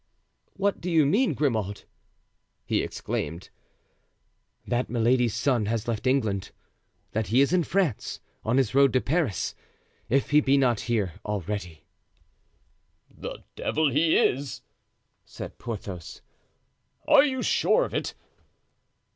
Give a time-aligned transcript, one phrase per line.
[0.57, 1.83] "What do you mean, Grimaud?"
[2.65, 3.51] he exclaimed.
[4.65, 6.49] "That Milady's son has left England,
[7.11, 9.53] that he is in France, on his road to Paris,
[10.09, 11.85] if he be not here already."
[13.15, 14.63] "The devil he is!"
[15.23, 16.23] said Porthos.
[17.07, 18.15] "Are you sure of it?"